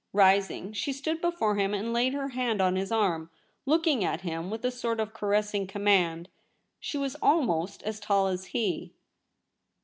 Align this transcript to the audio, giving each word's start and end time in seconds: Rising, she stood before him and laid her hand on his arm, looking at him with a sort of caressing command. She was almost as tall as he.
Rising, 0.13 0.73
she 0.73 0.93
stood 0.93 1.21
before 1.21 1.57
him 1.57 1.75
and 1.75 1.93
laid 1.93 2.15
her 2.15 2.29
hand 2.29 2.59
on 2.59 2.75
his 2.75 2.91
arm, 2.91 3.29
looking 3.67 4.03
at 4.03 4.21
him 4.21 4.49
with 4.49 4.65
a 4.65 4.71
sort 4.71 4.99
of 4.99 5.13
caressing 5.13 5.67
command. 5.67 6.27
She 6.79 6.97
was 6.97 7.15
almost 7.21 7.83
as 7.83 7.99
tall 7.99 8.25
as 8.25 8.45
he. 8.45 8.93